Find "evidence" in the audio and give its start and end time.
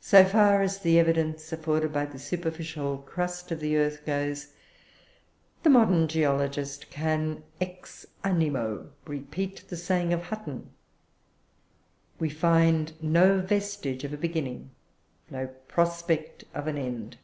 0.98-1.52